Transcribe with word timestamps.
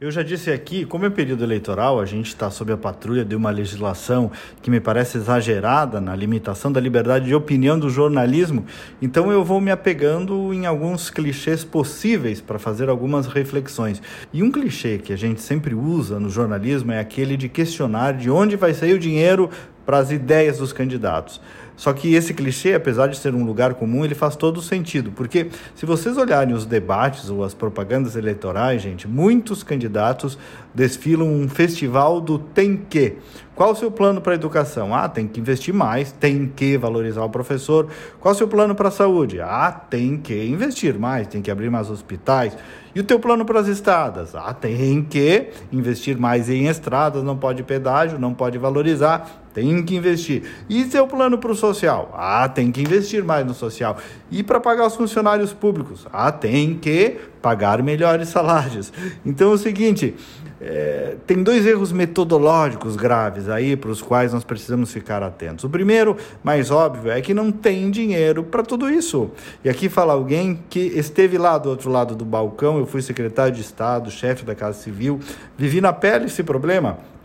Eu 0.00 0.12
já 0.12 0.22
disse 0.22 0.48
aqui, 0.52 0.84
como 0.84 1.06
é 1.06 1.10
período 1.10 1.42
eleitoral, 1.42 1.98
a 1.98 2.06
gente 2.06 2.28
está 2.28 2.48
sob 2.52 2.72
a 2.72 2.76
patrulha 2.76 3.24
de 3.24 3.34
uma 3.34 3.50
legislação 3.50 4.30
que 4.62 4.70
me 4.70 4.78
parece 4.78 5.18
exagerada 5.18 6.00
na 6.00 6.14
limitação 6.14 6.70
da 6.70 6.78
liberdade 6.78 7.24
de 7.24 7.34
opinião 7.34 7.76
do 7.76 7.90
jornalismo, 7.90 8.64
então 9.02 9.32
eu 9.32 9.42
vou 9.42 9.60
me 9.60 9.72
apegando 9.72 10.54
em 10.54 10.66
alguns 10.66 11.10
clichês 11.10 11.64
possíveis 11.64 12.40
para 12.40 12.60
fazer 12.60 12.88
algumas 12.88 13.26
reflexões. 13.26 14.00
E 14.32 14.40
um 14.40 14.52
clichê 14.52 14.98
que 14.98 15.12
a 15.12 15.16
gente 15.16 15.40
sempre 15.40 15.74
usa 15.74 16.20
no 16.20 16.30
jornalismo 16.30 16.92
é 16.92 17.00
aquele 17.00 17.36
de 17.36 17.48
questionar 17.48 18.12
de 18.12 18.30
onde 18.30 18.54
vai 18.54 18.74
sair 18.74 18.94
o 18.94 19.00
dinheiro 19.00 19.50
para 19.88 20.00
as 20.00 20.10
ideias 20.10 20.58
dos 20.58 20.70
candidatos. 20.70 21.40
Só 21.74 21.94
que 21.94 22.14
esse 22.14 22.34
clichê, 22.34 22.74
apesar 22.74 23.06
de 23.06 23.16
ser 23.16 23.34
um 23.34 23.42
lugar 23.42 23.72
comum, 23.72 24.04
ele 24.04 24.14
faz 24.14 24.36
todo 24.36 24.60
sentido, 24.60 25.12
porque 25.12 25.48
se 25.74 25.86
vocês 25.86 26.18
olharem 26.18 26.54
os 26.54 26.66
debates 26.66 27.30
ou 27.30 27.42
as 27.42 27.54
propagandas 27.54 28.14
eleitorais, 28.14 28.82
gente, 28.82 29.08
muitos 29.08 29.62
candidatos 29.62 30.36
desfilam 30.74 31.32
um 31.32 31.48
festival 31.48 32.20
do 32.20 32.38
tem 32.38 32.76
que. 32.76 33.16
Qual 33.54 33.72
o 33.72 33.74
seu 33.74 33.90
plano 33.90 34.20
para 34.20 34.32
a 34.32 34.34
educação? 34.34 34.94
Ah, 34.94 35.08
tem 35.08 35.26
que 35.26 35.40
investir 35.40 35.72
mais, 35.72 36.12
tem 36.12 36.46
que 36.54 36.76
valorizar 36.76 37.24
o 37.24 37.30
professor. 37.30 37.88
Qual 38.20 38.34
o 38.34 38.36
seu 38.36 38.46
plano 38.46 38.74
para 38.74 38.88
a 38.88 38.92
saúde? 38.92 39.40
Ah, 39.40 39.72
tem 39.72 40.18
que 40.18 40.46
investir 40.46 40.98
mais, 40.98 41.26
tem 41.26 41.40
que 41.40 41.50
abrir 41.50 41.70
mais 41.70 41.90
hospitais. 41.90 42.56
E 42.94 43.00
o 43.00 43.04
teu 43.04 43.18
plano 43.18 43.44
para 43.44 43.60
as 43.60 43.68
estradas? 43.68 44.34
Ah, 44.34 44.52
tem 44.52 45.02
que 45.02 45.50
investir 45.72 46.18
mais 46.18 46.50
em 46.50 46.66
estradas, 46.66 47.22
não 47.22 47.36
pode 47.36 47.62
pedágio, 47.62 48.18
não 48.18 48.34
pode 48.34 48.58
valorizar, 48.58 49.47
tem 49.58 49.82
que 49.82 49.96
investir. 49.96 50.44
E 50.68 50.84
seu 50.84 51.04
plano 51.08 51.36
para 51.36 51.50
o 51.50 51.54
social? 51.54 52.14
Ah, 52.16 52.48
tem 52.48 52.70
que 52.70 52.80
investir 52.80 53.24
mais 53.24 53.44
no 53.44 53.52
social. 53.52 53.96
E 54.30 54.44
para 54.44 54.60
pagar 54.60 54.86
os 54.86 54.94
funcionários 54.94 55.52
públicos? 55.52 56.06
Ah, 56.12 56.30
tem 56.30 56.74
que 56.76 57.16
pagar 57.42 57.82
melhores 57.82 58.28
salários. 58.28 58.92
Então 59.26 59.50
é 59.50 59.54
o 59.54 59.58
seguinte, 59.58 60.14
é, 60.60 61.16
tem 61.26 61.42
dois 61.42 61.66
erros 61.66 61.90
metodológicos 61.90 62.94
graves 62.94 63.48
aí 63.48 63.74
para 63.74 63.90
os 63.90 64.00
quais 64.00 64.32
nós 64.32 64.44
precisamos 64.44 64.92
ficar 64.92 65.24
atentos. 65.24 65.64
O 65.64 65.68
primeiro, 65.68 66.16
mais 66.44 66.70
óbvio, 66.70 67.10
é 67.10 67.20
que 67.20 67.34
não 67.34 67.50
tem 67.50 67.90
dinheiro 67.90 68.44
para 68.44 68.62
tudo 68.62 68.88
isso. 68.88 69.32
E 69.64 69.68
aqui 69.68 69.88
fala 69.88 70.12
alguém 70.12 70.60
que 70.70 70.78
esteve 70.78 71.36
lá 71.36 71.58
do 71.58 71.68
outro 71.68 71.90
lado 71.90 72.14
do 72.14 72.24
balcão, 72.24 72.78
eu 72.78 72.86
fui 72.86 73.02
secretário 73.02 73.52
de 73.52 73.60
Estado, 73.60 74.08
chefe 74.08 74.44
da 74.44 74.54
Casa 74.54 74.78
Civil, 74.78 75.18
vivi 75.56 75.80
na 75.80 75.92
pele 75.92 76.26
esse 76.26 76.44
problema. 76.44 77.17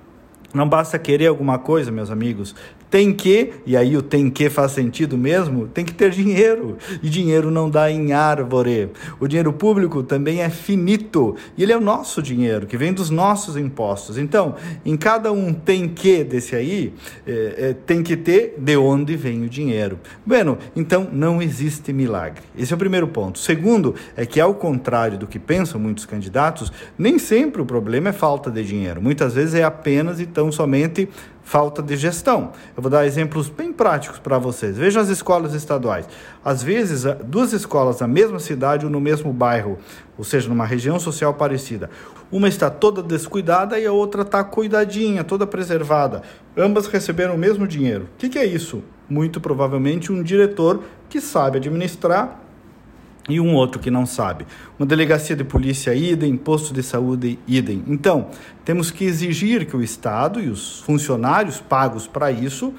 Não 0.53 0.69
basta 0.69 0.99
querer 0.99 1.27
alguma 1.27 1.57
coisa, 1.57 1.91
meus 1.91 2.11
amigos. 2.11 2.55
Tem 2.89 3.11
que, 3.11 3.53
e 3.65 3.75
aí 3.75 3.97
o 3.97 4.03
tem 4.03 4.29
que 4.29 4.51
faz 4.51 4.73
sentido 4.73 5.17
mesmo, 5.17 5.67
tem 5.67 5.83
que 5.83 5.93
ter 5.93 6.11
dinheiro. 6.11 6.77
E 7.01 7.09
dinheiro 7.09 7.49
não 7.49 7.67
dá 7.67 7.89
em 7.89 8.13
árvore. 8.13 8.91
O 9.19 9.27
dinheiro 9.27 9.51
público 9.51 10.03
também 10.03 10.41
é 10.41 10.49
finito. 10.49 11.35
E 11.57 11.63
ele 11.63 11.71
é 11.71 11.77
o 11.77 11.81
nosso 11.81 12.21
dinheiro, 12.21 12.67
que 12.67 12.77
vem 12.77 12.93
dos 12.93 13.09
nossos 13.09 13.57
impostos. 13.57 14.17
Então, 14.19 14.55
em 14.85 14.95
cada 14.95 15.31
um 15.31 15.51
tem 15.51 15.89
que 15.89 16.23
desse 16.23 16.55
aí, 16.55 16.93
é, 17.25 17.55
é, 17.57 17.73
tem 17.73 18.03
que 18.03 18.15
ter 18.15 18.55
de 18.59 18.77
onde 18.77 19.15
vem 19.15 19.43
o 19.43 19.49
dinheiro. 19.49 19.97
Bueno, 20.23 20.59
então 20.75 21.07
não 21.11 21.41
existe 21.41 21.91
milagre. 21.91 22.43
Esse 22.55 22.73
é 22.73 22.75
o 22.75 22.79
primeiro 22.79 23.07
ponto. 23.07 23.39
segundo 23.39 23.95
é 24.15 24.23
que, 24.23 24.39
ao 24.39 24.53
contrário 24.53 25.17
do 25.17 25.25
que 25.25 25.39
pensam 25.39 25.79
muitos 25.79 26.05
candidatos, 26.05 26.71
nem 26.95 27.17
sempre 27.17 27.59
o 27.59 27.65
problema 27.65 28.09
é 28.09 28.13
falta 28.13 28.51
de 28.51 28.63
dinheiro. 28.63 29.01
Muitas 29.01 29.33
vezes 29.33 29.55
é 29.55 29.63
apenas 29.63 30.19
e 30.19 30.27
tão 30.27 30.42
somente 30.51 31.09
falta 31.43 31.81
de 31.81 31.95
gestão. 31.95 32.51
Eu 32.75 32.81
vou 32.81 32.89
dar 32.89 33.05
exemplos 33.05 33.49
bem 33.49 33.71
práticos 33.71 34.19
para 34.19 34.37
vocês. 34.37 34.77
Veja 34.77 35.01
as 35.01 35.09
escolas 35.09 35.53
estaduais. 35.53 36.07
Às 36.43 36.63
vezes, 36.63 37.03
duas 37.25 37.53
escolas 37.53 37.99
na 37.99 38.07
mesma 38.07 38.39
cidade 38.39 38.85
ou 38.85 38.91
no 38.91 38.99
mesmo 38.99 39.31
bairro, 39.33 39.77
ou 40.17 40.23
seja, 40.23 40.47
numa 40.49 40.65
região 40.65 40.99
social 40.99 41.33
parecida. 41.33 41.89
Uma 42.31 42.47
está 42.47 42.69
toda 42.69 43.03
descuidada 43.03 43.77
e 43.79 43.85
a 43.85 43.91
outra 43.91 44.23
está 44.23 44.43
cuidadinha, 44.43 45.23
toda 45.23 45.45
preservada. 45.45 46.23
Ambas 46.57 46.87
receberam 46.87 47.35
o 47.35 47.37
mesmo 47.37 47.67
dinheiro. 47.67 48.05
O 48.15 48.17
que, 48.17 48.29
que 48.29 48.39
é 48.39 48.45
isso? 48.45 48.83
Muito 49.09 49.39
provavelmente 49.41 50.11
um 50.11 50.23
diretor 50.23 50.81
que 51.09 51.19
sabe 51.21 51.57
administrar 51.57 52.42
e 53.29 53.39
um 53.39 53.53
outro 53.55 53.79
que 53.79 53.89
não 53.89 54.05
sabe. 54.05 54.45
Uma 54.77 54.85
delegacia 54.85 55.35
de 55.35 55.43
polícia 55.43 55.93
idem, 55.93 56.35
posto 56.35 56.73
de 56.73 56.83
saúde 56.83 57.39
idem. 57.47 57.83
Então, 57.87 58.27
temos 58.65 58.91
que 58.91 59.05
exigir 59.05 59.65
que 59.65 59.75
o 59.75 59.81
Estado 59.81 60.41
e 60.41 60.49
os 60.49 60.81
funcionários 60.81 61.59
pagos 61.59 62.07
para 62.07 62.31
isso 62.31 62.73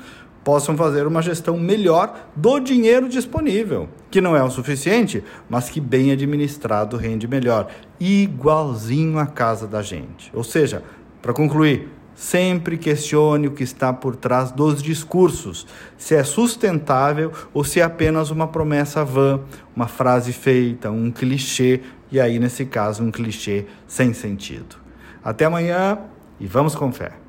possam 0.44 0.77
fazer 0.77 1.06
uma 1.06 1.22
gestão 1.22 1.59
melhor 1.59 2.28
do 2.37 2.60
dinheiro 2.60 3.09
disponível, 3.09 3.88
que 4.10 4.21
não 4.21 4.37
é 4.37 4.44
o 4.44 4.50
suficiente, 4.50 5.25
mas 5.49 5.71
que 5.71 5.81
bem 5.81 6.12
administrado 6.12 6.99
rende 6.99 7.27
melhor, 7.27 7.69
igualzinho 7.99 9.19
à 9.19 9.27
casa 9.27 9.66
da 9.66 9.81
gente. 9.81 10.31
Ou 10.34 10.44
seja, 10.44 10.83
para 11.22 11.33
concluir, 11.33 11.88
Sempre 12.15 12.79
questione 12.79 13.49
o 13.49 13.53
que 13.53 13.65
está 13.65 13.93
por 13.93 14.15
trás 14.15 14.53
dos 14.53 14.83
discursos, 14.83 15.67
se 15.99 16.15
é 16.15 16.23
sustentável 16.23 17.33
ou 17.53 17.65
se 17.65 17.81
é 17.81 17.83
apenas 17.83 18.31
uma 18.31 18.47
promessa 18.47 19.05
vã, 19.05 19.41
uma 19.75 19.89
frase 19.89 20.33
feita, 20.33 20.91
um 20.91 21.11
clichê, 21.11 21.81
e 22.13 22.21
aí, 22.21 22.39
nesse 22.39 22.65
caso, 22.65 23.03
um 23.03 23.11
clichê 23.11 23.67
sem 23.89 24.13
sentido. 24.13 24.77
Até 25.25 25.47
amanhã 25.47 25.99
e 26.39 26.47
vamos 26.47 26.75
com 26.75 26.93
fé. 26.93 27.24